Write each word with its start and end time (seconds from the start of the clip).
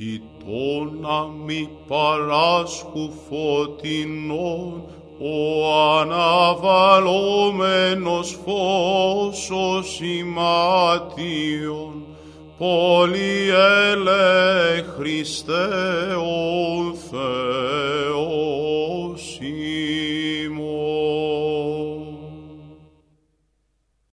κοιτώνα 0.00 1.18
μη 1.44 1.68
παράσχου 1.88 3.10
φωτεινών, 3.28 4.84
ο 5.18 5.34
αναβαλόμενος 5.98 8.38
φως 8.44 9.50
ο 9.50 9.82
σημάτιον, 9.82 11.94
πολυέλε 12.58 14.22
Χριστέ 14.96 15.68
ο 16.14 16.94